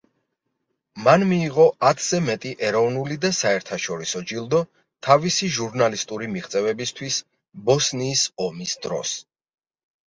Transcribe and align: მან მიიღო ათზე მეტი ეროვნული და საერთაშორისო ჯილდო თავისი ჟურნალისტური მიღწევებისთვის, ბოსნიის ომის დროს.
მან 1.07 1.25
მიიღო 1.31 1.65
ათზე 1.89 2.21
მეტი 2.29 2.53
ეროვნული 2.69 3.17
და 3.27 3.31
საერთაშორისო 3.41 4.23
ჯილდო 4.33 4.63
თავისი 5.09 5.51
ჟურნალისტური 5.59 6.33
მიღწევებისთვის, 6.35 7.23
ბოსნიის 7.71 8.27
ომის 8.51 8.77
დროს. 8.89 9.17